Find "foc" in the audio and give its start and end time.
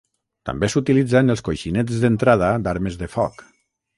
3.19-3.47